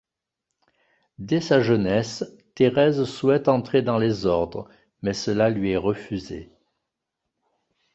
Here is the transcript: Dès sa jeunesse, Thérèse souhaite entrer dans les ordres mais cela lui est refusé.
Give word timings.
Dès 1.19 1.41
sa 1.41 1.61
jeunesse, 1.61 2.25
Thérèse 2.55 3.03
souhaite 3.03 3.47
entrer 3.47 3.83
dans 3.83 3.99
les 3.99 4.25
ordres 4.25 4.67
mais 5.03 5.13
cela 5.13 5.51
lui 5.51 5.73
est 5.73 5.77
refusé. 5.77 6.49